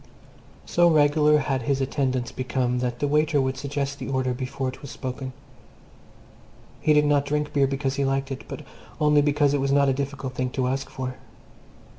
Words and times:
So 0.65 0.89
regular 0.89 1.37
had 1.37 1.61
his 1.61 1.79
attendance 1.79 2.31
become 2.31 2.79
that 2.79 2.97
the 2.97 3.07
waiter 3.07 3.39
would 3.39 3.55
suggest 3.55 3.99
the 3.99 4.07
order 4.07 4.33
before 4.33 4.67
it 4.69 4.81
was 4.81 4.89
spoken. 4.89 5.31
He 6.79 6.91
did 6.93 7.05
not 7.05 7.23
drink 7.23 7.53
beer 7.53 7.67
because 7.67 7.97
he 7.97 8.03
liked 8.03 8.31
it, 8.31 8.45
but 8.47 8.63
only 8.99 9.21
because 9.21 9.53
it 9.53 9.61
was 9.61 9.71
not 9.71 9.89
a 9.89 9.93
difficult 9.93 10.33
thing 10.33 10.49
to 10.57 10.67
ask 10.69 10.89
for. 10.89 11.17